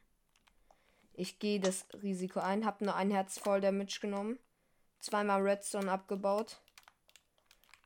Ich 1.15 1.39
gehe 1.39 1.61
das 1.61 1.87
Risiko 2.03 2.41
ein. 2.41 2.67
Hab 2.67 2.83
nur 2.83 2.95
ein 2.95 3.11
Herz 3.11 3.39
voll 3.39 3.63
Damage 3.63 4.01
genommen. 4.03 4.39
Zweimal 4.99 5.41
Redstone 5.41 5.91
abgebaut. 5.91 6.61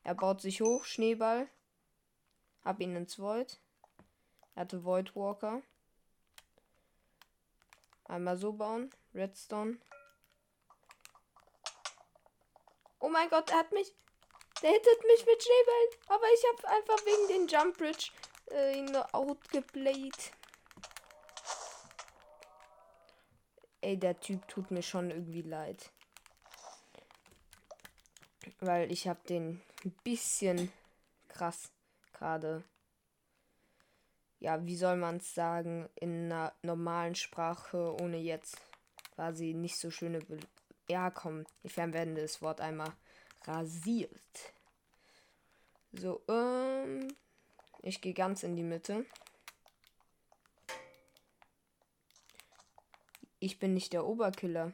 Er 0.03 0.17
baut 0.17 0.41
sich 0.41 0.63
hoch. 0.63 0.85
Schneeball. 0.85 1.47
Hab 2.65 2.81
ihn 2.81 2.97
ins 2.97 3.21
Void. 3.21 3.61
Er 4.57 4.63
hatte 4.63 4.83
Void 4.83 5.15
Walker. 5.15 5.63
Einmal 8.07 8.37
so 8.37 8.53
bauen. 8.53 8.91
Redstone. 9.15 9.79
Oh 13.05 13.11
mein 13.11 13.29
Gott, 13.29 13.51
er 13.51 13.59
hat 13.59 13.73
mich. 13.73 13.95
Der 14.63 14.71
hittet 14.71 15.05
mich 15.05 15.27
mit 15.27 15.43
Schneebällen. 15.43 15.91
Aber 16.07 16.25
ich 16.33 16.43
habe 16.49 16.69
einfach 16.75 17.05
wegen 17.05 17.29
den 17.29 17.49
Jump 17.49 17.77
Bridge 17.77 18.11
äh, 18.51 18.79
ihn 18.79 18.97
outgeplayed. 18.97 20.33
Ey, 23.83 23.99
der 23.99 24.19
Typ 24.21 24.49
tut 24.49 24.71
mir 24.71 24.81
schon 24.81 25.11
irgendwie 25.11 25.43
leid. 25.43 25.93
Weil 28.61 28.91
ich 28.91 29.07
habe 29.07 29.21
den 29.29 29.61
ein 29.85 29.95
bisschen 30.03 30.73
krass 31.29 31.71
gerade. 32.15 32.65
Ja, 34.39 34.65
wie 34.65 34.77
soll 34.79 34.97
man 34.97 35.19
es 35.19 35.35
sagen? 35.35 35.91
In 35.97 36.33
einer 36.33 36.55
normalen 36.63 37.17
Sprache, 37.17 37.95
ohne 38.01 38.17
jetzt 38.17 38.57
quasi 39.15 39.53
nicht 39.53 39.79
so 39.79 39.91
schöne. 39.91 40.21
Be 40.21 40.39
ja, 40.89 41.11
komm, 41.11 41.45
ich 41.63 41.73
verwende 41.73 42.23
das 42.23 42.43
Wort 42.43 42.61
einmal 42.61 42.93
rasiert. 43.45 44.11
So, 45.93 46.23
ähm. 46.29 47.09
Ich 47.87 48.01
gehe 48.01 48.15
ganz 48.15 48.43
in 48.43 48.57
die 48.57 48.63
Mitte. 48.63 49.05
Ich 53.41 53.59
bin 53.59 53.75
nicht 53.75 53.93
der 53.93 54.07
Oberkiller. 54.07 54.73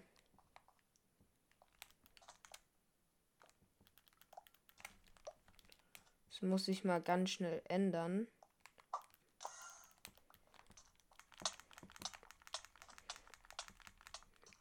Das 6.29 6.43
muss 6.43 6.69
ich 6.69 6.85
mal 6.85 7.02
ganz 7.02 7.31
schnell 7.31 7.62
ändern. 7.69 8.29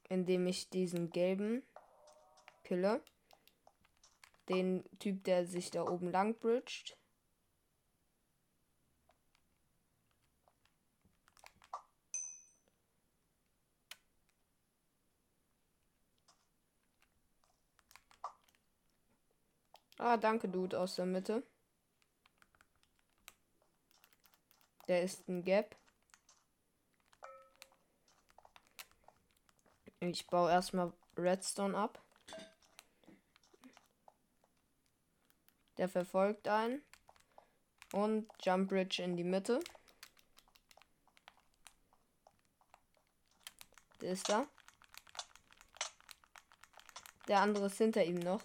Indem 0.10 0.48
ich 0.48 0.70
diesen 0.70 1.12
gelben 1.12 1.63
Killer, 2.63 3.01
den 4.50 4.84
Typ, 5.00 5.24
der 5.24 5.46
sich 5.46 5.72
da 5.72 5.84
oben 5.84 6.12
lang 6.12 6.38
bridgt, 6.39 7.00
Ah, 20.00 20.16
danke, 20.16 20.48
Dude, 20.48 20.80
aus 20.80 20.96
der 20.96 21.06
Mitte. 21.06 21.44
Der 24.88 25.04
ist 25.04 25.28
ein 25.28 25.44
Gap. 25.44 25.75
Ich 30.01 30.25
baue 30.27 30.50
erstmal 30.50 30.94
Redstone 31.18 31.77
ab. 31.77 32.01
Der 35.77 35.89
verfolgt 35.89 36.48
einen. 36.48 36.82
Und 37.91 38.29
Jump 38.41 38.70
Bridge 38.70 39.03
in 39.03 39.18
die 39.18 39.24
Mitte. 39.24 39.60
Der 44.00 44.12
ist 44.12 44.29
da. 44.29 44.48
Der 47.27 47.41
andere 47.41 47.65
ist 47.65 47.77
hinter 47.77 48.03
ihm 48.06 48.20
noch. 48.20 48.41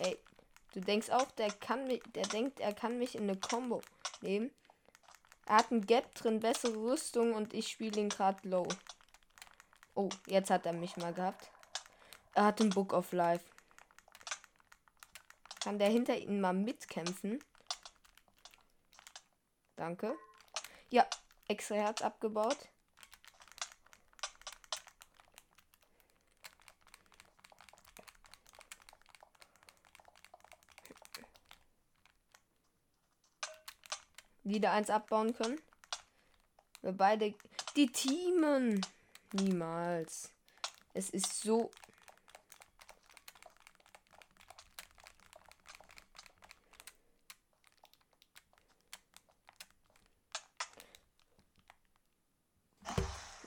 Ey, 0.00 0.18
du 0.72 0.80
denkst 0.80 1.08
auch, 1.10 1.30
der 1.32 1.50
kann 1.50 1.86
mich, 1.86 2.02
der 2.14 2.26
denkt, 2.26 2.60
er 2.60 2.74
kann 2.74 2.98
mich 2.98 3.14
in 3.14 3.22
eine 3.22 3.40
Combo 3.40 3.80
nehmen. 4.20 4.50
Er 5.46 5.58
hat 5.58 5.70
ein 5.70 5.86
Gap 5.86 6.14
drin, 6.14 6.40
bessere 6.40 6.76
Rüstung 6.76 7.32
und 7.32 7.54
ich 7.54 7.68
spiele 7.68 8.00
ihn 8.00 8.08
gerade 8.08 8.46
low. 8.48 8.66
Oh, 9.94 10.08
jetzt 10.26 10.50
hat 10.50 10.66
er 10.66 10.72
mich 10.72 10.96
mal 10.96 11.14
gehabt. 11.14 11.50
Er 12.34 12.46
hat 12.46 12.60
den 12.60 12.70
Book 12.70 12.92
of 12.92 13.12
Life. 13.12 13.44
Kann 15.60 15.78
der 15.78 15.88
hinter 15.88 16.16
ihm 16.18 16.40
mal 16.40 16.52
mitkämpfen? 16.52 17.42
Danke. 19.76 20.16
Ja, 20.90 21.06
extra 21.48 21.76
Herz 21.76 22.02
abgebaut. 22.02 22.68
Wieder 34.46 34.72
eins 34.72 34.90
abbauen 34.90 35.34
können. 35.34 35.60
Wir 36.82 36.92
beide. 36.92 37.34
Die 37.74 37.90
Teamen! 37.90 38.80
Niemals. 39.32 40.32
Es 40.94 41.10
ist 41.10 41.42
so. 41.42 41.70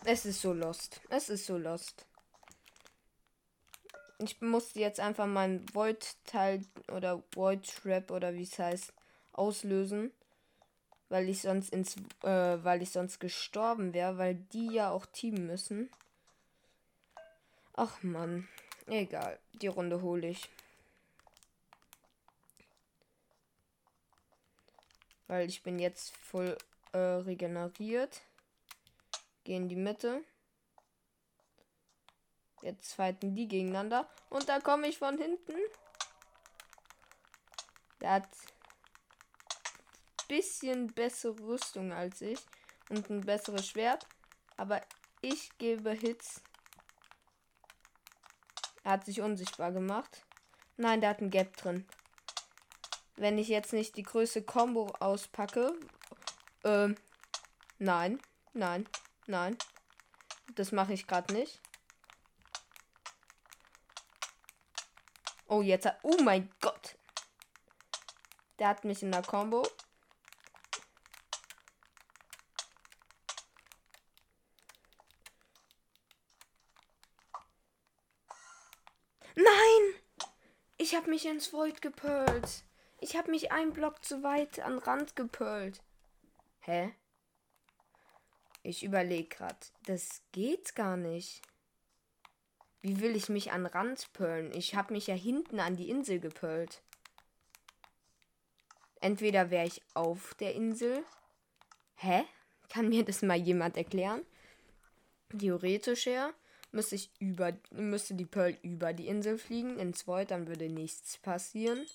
Es 0.03 0.25
ist 0.25 0.41
so 0.41 0.53
lost. 0.53 1.01
Es 1.09 1.29
ist 1.29 1.45
so 1.45 1.57
lost. 1.57 2.05
Ich 4.17 4.41
musste 4.41 4.79
jetzt 4.79 4.99
einfach 4.99 5.27
mein 5.27 5.63
Void-Teil 5.73 6.65
oder 6.91 7.23
Void-Trap 7.33 8.11
oder 8.11 8.33
wie 8.33 8.43
es 8.43 8.59
heißt 8.59 8.91
auslösen 9.31 10.11
weil 11.09 11.27
ich 11.27 11.41
sonst 11.41 11.73
ins, 11.73 11.97
äh, 12.23 12.63
weil 12.63 12.81
ich 12.81 12.91
sonst 12.91 13.19
gestorben 13.19 13.93
wäre, 13.93 14.17
weil 14.17 14.35
die 14.35 14.73
ja 14.73 14.91
auch 14.91 15.05
teamen 15.07 15.47
müssen. 15.47 15.89
Ach 17.73 18.01
man, 18.03 18.47
egal, 18.87 19.39
die 19.53 19.67
Runde 19.67 20.01
hole 20.01 20.27
ich. 20.27 20.49
Weil 25.27 25.47
ich 25.47 25.61
bin 25.63 25.79
jetzt 25.79 26.15
voll 26.17 26.57
äh, 26.91 26.97
regeneriert. 26.97 28.21
Gehe 29.43 29.57
in 29.57 29.69
die 29.69 29.75
Mitte. 29.75 30.23
Jetzt 32.61 32.93
fighten 32.93 33.35
die 33.35 33.47
gegeneinander. 33.47 34.09
Und 34.29 34.49
da 34.49 34.59
komme 34.59 34.87
ich 34.87 34.97
von 34.97 35.17
hinten. 35.17 35.55
Hat 38.03 38.27
bisschen 40.29 40.87
bessere 40.93 41.37
Rüstung 41.41 41.91
als 41.91 42.21
ich 42.21 42.39
und 42.89 43.09
ein 43.09 43.21
besseres 43.21 43.67
Schwert. 43.67 44.07
Aber 44.55 44.81
ich 45.21 45.57
gebe 45.57 45.91
Hits. 45.91 46.41
Er 48.85 48.93
hat 48.93 49.05
sich 49.05 49.19
unsichtbar 49.19 49.73
gemacht. 49.73 50.25
Nein, 50.77 51.01
der 51.01 51.09
hat 51.09 51.19
ein 51.19 51.29
Gap 51.29 51.57
drin. 51.57 51.85
Wenn 53.17 53.37
ich 53.37 53.49
jetzt 53.49 53.73
nicht 53.73 53.97
die 53.97 54.03
größte 54.03 54.41
Combo 54.41 54.87
auspacke. 54.99 55.77
Ähm. 56.63 56.95
Nein, 57.77 58.21
nein, 58.53 58.87
nein. 59.27 59.57
Das 60.55 60.71
mache 60.71 60.93
ich 60.93 61.07
gerade 61.07 61.33
nicht. 61.33 61.59
Oh, 65.47 65.61
jetzt 65.61 65.85
hat. 65.85 65.99
Oh 66.03 66.17
mein 66.23 66.49
Gott. 66.61 66.97
Der 68.59 68.69
hat 68.69 68.83
mich 68.85 69.03
in 69.03 69.11
der 69.11 69.21
Combo. 69.21 69.63
Ich 80.81 80.88
habe 80.99 81.11
mich 81.11 81.25
ins 81.25 81.53
Void 81.53 81.81
gepölt. 81.81 82.65
Ich 82.99 83.15
habe 83.15 83.31
mich 83.31 83.53
einen 83.53 83.71
Block 83.71 84.03
zu 84.03 84.21
weit 84.21 84.59
an 84.59 84.79
Rand 84.79 85.15
gepölt. 85.15 85.81
Hä? 86.59 86.93
Ich 88.63 88.83
überlege 88.83 89.29
gerade. 89.29 89.55
Das 89.85 90.21
geht 90.33 90.75
gar 90.75 90.97
nicht. 90.97 91.41
Wie 92.81 92.99
will 92.99 93.15
ich 93.15 93.29
mich 93.29 93.53
an 93.53 93.65
Rand 93.65 94.11
pölen? 94.11 94.51
Ich 94.51 94.75
habe 94.75 94.91
mich 94.91 95.07
ja 95.07 95.15
hinten 95.15 95.61
an 95.61 95.77
die 95.77 95.89
Insel 95.89 96.19
gepölt. 96.19 96.83
Entweder 98.99 99.51
wäre 99.51 99.67
ich 99.67 99.81
auf 99.93 100.33
der 100.33 100.53
Insel. 100.53 101.05
Hä? 101.95 102.25
Kann 102.67 102.89
mir 102.89 103.05
das 103.05 103.21
mal 103.21 103.37
jemand 103.37 103.77
erklären? 103.77 104.25
Theoretisch 105.29 106.07
ja 106.07 106.33
müsste 106.71 106.95
ich 106.95 107.11
über, 107.19 107.53
müsste 107.71 108.13
die 108.15 108.25
Pearl 108.25 108.57
über 108.61 108.93
die 108.93 109.07
Insel 109.07 109.37
fliegen 109.37 109.79
ins 109.79 110.07
Void, 110.07 110.31
dann 110.31 110.47
würde 110.47 110.69
nichts 110.69 111.17
passieren. 111.17 111.85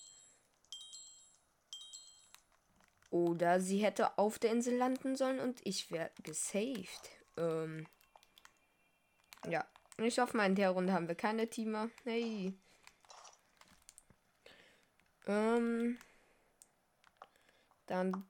Oder 3.10 3.60
sie 3.60 3.78
hätte 3.78 4.18
auf 4.18 4.38
der 4.40 4.50
Insel 4.50 4.76
landen 4.76 5.14
sollen 5.14 5.38
und 5.38 5.60
ich 5.64 5.92
wäre 5.92 6.10
gesaved. 6.24 7.10
Ähm, 7.36 7.86
ja, 9.48 9.64
ich 9.98 10.18
hoffe 10.18 10.36
mal 10.36 10.46
in 10.46 10.56
der 10.56 10.70
Runde 10.70 10.92
haben 10.92 11.06
wir 11.06 11.14
keine 11.14 11.48
Teamer. 11.48 11.90
Hey. 12.02 12.54
Ähm, 15.26 15.98
dann 17.86 18.26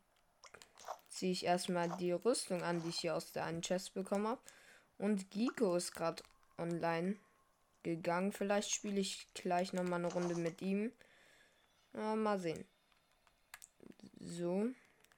ziehe 1.09 1.33
ich 1.33 1.45
erstmal 1.47 1.89
die 1.97 2.13
Rüstung 2.13 2.63
an, 2.63 2.83
die 2.83 2.91
ich 2.91 3.01
hier 3.01 3.15
aus 3.15 3.33
der 3.33 3.45
einen 3.45 3.63
Chest 3.63 3.95
bekommen 3.95 4.27
habe. 4.27 4.43
Und 4.99 5.31
Giko 5.31 5.77
ist 5.77 5.93
gerade 5.93 6.23
online 6.59 7.17
gegangen. 7.83 8.33
Vielleicht 8.33 8.71
spiele 8.71 9.01
ich 9.01 9.29
gleich 9.35 9.73
noch 9.73 9.85
mal 9.85 9.97
eine 9.97 10.13
Runde 10.13 10.35
mit 10.35 10.63
ihm. 10.63 10.93
Ja, 11.93 12.17
mal 12.17 12.39
sehen. 12.39 12.65
So. 14.21 14.69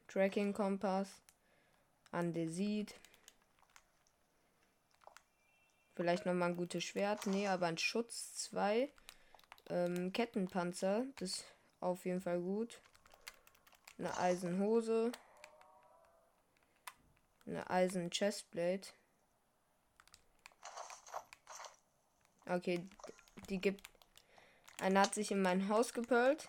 Tracking 0.08 0.52
Kompass. 0.52 1.08
Andesit. 2.10 2.94
Vielleicht 5.94 6.26
noch 6.26 6.34
mal 6.34 6.46
ein 6.46 6.56
gutes 6.56 6.84
Schwert. 6.84 7.26
Nee, 7.26 7.48
aber 7.48 7.66
ein 7.66 7.78
Schutz 7.78 8.34
2. 8.34 8.90
Ähm, 9.70 10.12
Kettenpanzer. 10.12 11.06
Das 11.16 11.30
ist 11.30 11.44
auf 11.80 12.04
jeden 12.04 12.20
Fall 12.20 12.40
gut. 12.40 12.80
Eine 13.98 14.16
Eisenhose. 14.18 15.12
Eine 17.46 17.70
Eisen 17.70 18.10
Chestplate. 18.10 18.88
Okay, 22.48 22.88
die 23.48 23.60
gibt. 23.60 23.82
Einer 24.80 25.02
hat 25.02 25.14
sich 25.14 25.30
in 25.30 25.42
mein 25.42 25.68
Haus 25.68 25.92
gepölt. 25.92 26.46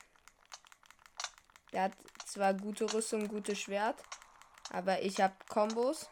Der 1.72 1.84
hat 1.84 1.94
zwar 2.26 2.54
gute 2.54 2.92
Rüstung, 2.94 3.28
gutes 3.28 3.60
Schwert, 3.60 4.02
aber 4.70 5.02
ich 5.02 5.20
habe 5.22 5.36
Kombos 5.50 6.10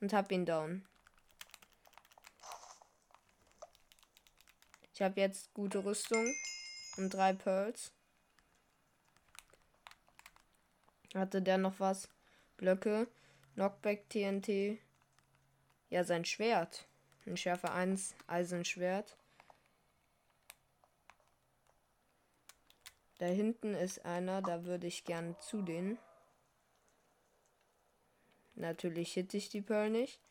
und 0.00 0.12
hab 0.12 0.32
ihn 0.32 0.44
down. 0.44 0.86
Ich 4.92 5.02
habe 5.02 5.20
jetzt 5.20 5.54
gute 5.54 5.84
Rüstung 5.84 6.34
und 6.96 7.10
drei 7.10 7.32
Pearls. 7.32 7.92
Hatte 11.14 11.40
der 11.40 11.58
noch 11.58 11.78
was? 11.78 12.08
Blöcke, 12.56 13.06
Knockback 13.54 14.10
TNT. 14.10 14.80
Ja, 15.90 16.02
sein 16.02 16.24
Schwert. 16.24 16.88
Ein 17.28 17.36
Schärfe 17.36 17.70
1 17.72 18.14
Eisenschwert. 18.26 19.18
Da 23.18 23.26
hinten 23.26 23.74
ist 23.74 24.06
einer, 24.06 24.40
da 24.40 24.64
würde 24.64 24.86
ich 24.86 25.04
gern 25.04 25.36
zu 25.38 25.60
denen. 25.60 25.98
Natürlich 28.54 29.12
hitte 29.12 29.36
ich 29.36 29.50
die 29.50 29.60
Pearl 29.60 29.90
nicht. 29.90 30.22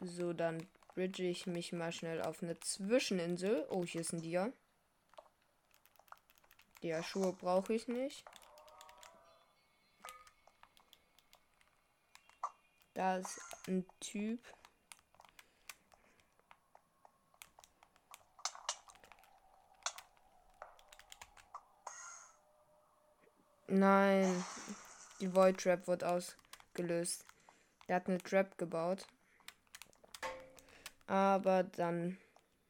So, 0.00 0.32
dann 0.32 0.68
bridge 0.94 1.24
ich 1.24 1.48
mich 1.48 1.72
mal 1.72 1.90
schnell 1.90 2.22
auf 2.22 2.40
eine 2.40 2.58
Zwischeninsel. 2.60 3.66
Oh, 3.68 3.84
hier 3.84 4.02
ist 4.02 4.12
ein 4.12 4.22
Dia. 4.22 4.52
Der 6.82 7.02
Schuhe 7.02 7.32
brauche 7.32 7.74
ich 7.74 7.86
nicht. 7.86 8.24
Da 12.94 13.16
ist 13.16 13.40
ein 13.68 13.86
Typ. 14.00 14.40
Nein, 23.68 24.44
die 25.20 25.34
Void 25.34 25.58
Trap 25.58 25.86
wird 25.86 26.04
ausgelöst. 26.04 27.24
Der 27.88 27.96
hat 27.96 28.08
eine 28.08 28.18
Trap 28.18 28.58
gebaut. 28.58 29.06
Aber 31.06 31.62
dann 31.62 32.18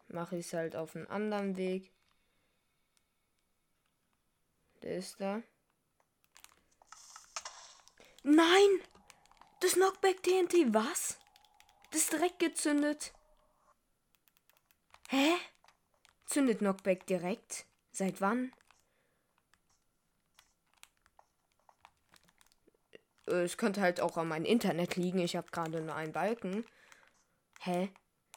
mache 0.06 0.36
ich 0.36 0.46
es 0.46 0.52
halt 0.52 0.76
auf 0.76 0.94
einen 0.94 1.08
anderen 1.08 1.56
Weg. 1.56 1.90
Der 4.82 4.96
ist 4.96 5.20
da. 5.20 5.42
Nein! 8.24 8.80
Das 9.60 9.74
Knockback 9.74 10.22
TNT, 10.22 10.74
was? 10.74 11.18
Das 11.90 12.02
ist 12.02 12.12
direkt 12.12 12.38
gezündet. 12.38 13.12
Hä? 15.08 15.34
Zündet 16.26 16.58
Knockback 16.58 17.06
direkt? 17.06 17.66
Seit 17.92 18.20
wann? 18.20 18.52
Es 23.26 23.56
könnte 23.56 23.80
halt 23.80 24.00
auch 24.00 24.16
an 24.16 24.28
meinem 24.28 24.46
Internet 24.46 24.96
liegen. 24.96 25.18
Ich 25.18 25.36
habe 25.36 25.50
gerade 25.50 25.80
nur 25.80 25.94
einen 25.94 26.12
Balken. 26.12 26.64
Hä? 27.60 27.92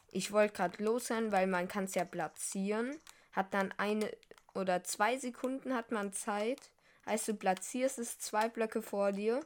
Ich 0.08 0.32
wollte 0.32 0.54
gerade 0.54 0.84
los 0.84 1.06
sein, 1.06 1.32
weil 1.32 1.46
man 1.46 1.66
kann 1.68 1.84
es 1.84 1.94
ja 1.94 2.04
platzieren. 2.04 2.96
Hat 3.32 3.52
dann 3.52 3.72
eine 3.72 4.16
oder 4.56 4.82
zwei 4.84 5.18
Sekunden 5.18 5.74
hat 5.74 5.92
man 5.92 6.12
Zeit. 6.12 6.70
Heißt, 7.06 7.28
du 7.28 7.34
platzierst 7.34 7.98
es 7.98 8.18
zwei 8.18 8.48
Blöcke 8.48 8.82
vor 8.82 9.12
dir, 9.12 9.40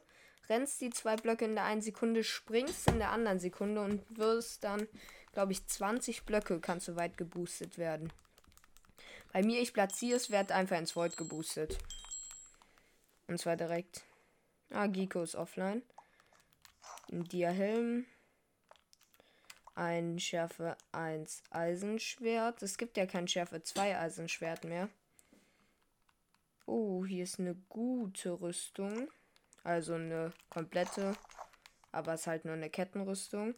rennst 0.49 0.81
die 0.81 0.89
zwei 0.89 1.15
Blöcke 1.15 1.45
in 1.45 1.55
der 1.55 1.65
einen 1.65 1.81
Sekunde, 1.81 2.23
springst 2.23 2.87
in 2.87 2.97
der 2.97 3.11
anderen 3.11 3.39
Sekunde 3.39 3.81
und 3.81 4.03
wirst 4.17 4.63
dann, 4.63 4.87
glaube 5.33 5.51
ich, 5.51 5.65
20 5.67 6.23
Blöcke 6.23 6.59
kannst 6.59 6.87
du 6.87 6.95
weit 6.95 7.17
geboostet 7.17 7.77
werden. 7.77 8.11
Bei 9.31 9.43
mir, 9.43 9.61
ich 9.61 9.73
platziere 9.73 10.17
es, 10.17 10.29
werde 10.29 10.55
einfach 10.55 10.77
ins 10.77 10.95
Void 10.95 11.15
geboostet. 11.15 11.77
Und 13.27 13.37
zwar 13.37 13.55
direkt. 13.55 14.03
Ah, 14.71 14.87
Giko 14.87 15.21
ist 15.21 15.35
offline. 15.35 15.83
Ein 17.11 17.23
Dia-Helm. 17.23 18.05
Ein 19.75 20.19
Schärfe 20.19 20.75
1 20.91 21.43
Eisenschwert. 21.49 22.61
Es 22.61 22.77
gibt 22.77 22.97
ja 22.97 23.05
kein 23.05 23.27
Schärfe 23.27 23.63
2 23.63 23.97
Eisenschwert 23.97 24.65
mehr. 24.65 24.89
Oh, 26.73 27.05
hier 27.05 27.25
ist 27.25 27.37
eine 27.37 27.53
gute 27.67 28.39
Rüstung. 28.39 29.11
Also 29.61 29.95
eine 29.95 30.31
komplette. 30.49 31.17
Aber 31.91 32.13
es 32.13 32.21
ist 32.21 32.27
halt 32.27 32.45
nur 32.45 32.53
eine 32.53 32.69
Kettenrüstung. 32.69 33.55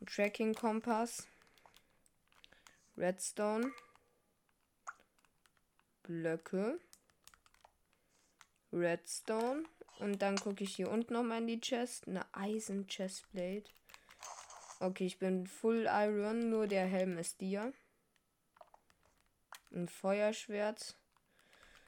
Ein 0.00 0.06
Tracking-Kompass. 0.06 1.26
Redstone. 2.96 3.72
Blöcke. 6.04 6.78
Redstone. 8.72 9.64
Und 9.98 10.22
dann 10.22 10.36
gucke 10.36 10.62
ich 10.62 10.76
hier 10.76 10.88
unten 10.88 11.14
nochmal 11.14 11.38
in 11.38 11.48
die 11.48 11.60
Chest. 11.60 12.06
Eine 12.06 12.32
Eisen-Chestplate. 12.32 13.72
Okay, 14.78 15.06
ich 15.06 15.18
bin 15.18 15.48
Full 15.48 15.88
Iron, 15.90 16.48
nur 16.48 16.68
der 16.68 16.86
Helm 16.86 17.18
ist 17.18 17.40
dir. 17.40 17.72
Ein 19.72 19.88
Feuerschwert. 19.88 20.96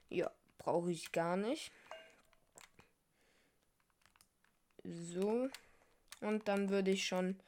Ja, 0.09 0.33
brauche 0.59 0.91
ich 0.91 1.13
gar 1.13 1.37
nicht. 1.37 1.73
So. 4.85 5.49
Und 6.21 6.49
dann 6.49 6.71
würde 6.71 6.91
ich 6.91 7.07
schon 7.07 7.39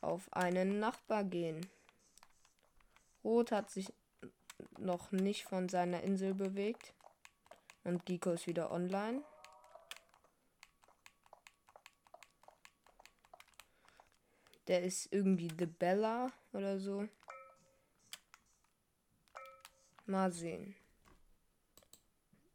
auf 0.00 0.32
einen 0.32 0.78
Nachbar 0.78 1.24
gehen. 1.24 1.66
Rot 3.24 3.52
hat 3.52 3.70
sich 3.70 3.92
noch 4.78 5.12
nicht 5.12 5.44
von 5.44 5.68
seiner 5.68 6.02
Insel 6.02 6.34
bewegt. 6.34 6.92
Und 7.84 8.04
Giko 8.06 8.32
ist 8.32 8.46
wieder 8.46 8.70
online. 8.70 9.22
Der 14.68 14.82
ist 14.82 15.12
irgendwie 15.12 15.48
The 15.58 15.66
Bella 15.66 16.30
oder 16.52 16.78
so. 16.78 17.08
Mal 20.06 20.32
sehen. 20.32 20.76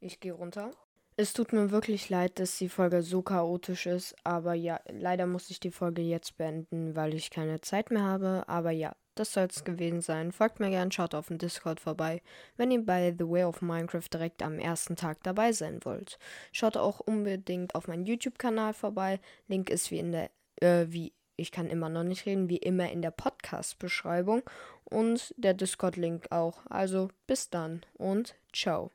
Ich 0.08 0.22
gehe 0.22 0.32
runter. 0.32 0.72
Es 1.18 1.34
tut 1.34 1.52
mir 1.52 1.70
wirklich 1.72 2.10
leid, 2.10 2.40
dass 2.40 2.58
die 2.58 2.70
Folge 2.70 3.02
so 3.02 3.22
chaotisch 3.22 3.88
ist, 3.88 4.16
aber 4.24 4.54
ja, 4.54 4.80
leider 4.88 5.26
muss 5.26 5.50
ich 5.50 5.60
die 5.60 5.72
Folge 5.72 6.02
jetzt 6.02 6.38
beenden, 6.38 6.96
weil 6.96 7.14
ich 7.14 7.30
keine 7.30 7.60
Zeit 7.60 7.92
mehr 7.92 8.04
habe. 8.04 8.44
Aber 8.48 8.72
ja, 8.72 8.96
das 9.16 9.34
soll 9.34 9.48
es 9.50 9.66
gewesen 9.66 10.00
sein. 10.00 10.32
Folgt 10.32 10.62
mir 10.62 10.70
gern, 10.70 10.92
schaut 10.92 11.14
auf 11.14 11.28
dem 11.28 11.40
Discord 11.40 11.82
vorbei, 11.82 12.22
wenn 12.56 12.72
ihr 12.72 12.86
bei 12.86 13.14
The 13.18 13.28
Way 13.28 13.44
of 13.44 13.62
Minecraft 13.62 14.08
direkt 14.14 14.44
am 14.44 14.60
ersten 14.60 14.96
Tag 14.96 15.24
dabei 15.24 15.52
sein 15.52 15.80
wollt. 15.84 16.20
Schaut 16.54 16.78
auch 16.78 17.02
unbedingt 17.02 17.76
auf 17.76 17.88
meinen 17.88 18.06
YouTube-Kanal 18.06 18.74
vorbei. 18.74 19.20
Link 19.48 19.70
ist 19.70 19.92
wie 19.92 20.00
in 20.00 20.14
der, 20.14 20.30
äh, 20.62 20.86
wie 20.88 21.14
ich 21.36 21.52
kann 21.52 21.68
immer 21.68 21.90
noch 21.90 22.04
nicht 22.04 22.26
reden, 22.26 22.48
wie 22.48 22.58
immer 22.58 22.90
in 22.92 23.02
der 23.02 23.12
Podcast-Beschreibung 23.12 24.44
und 24.86 25.34
der 25.38 25.54
Discord-Link 25.54 26.32
auch. 26.32 26.66
Also 26.70 27.10
bis 27.28 27.50
dann 27.50 27.82
und 27.96 28.36
ciao. 28.54 28.92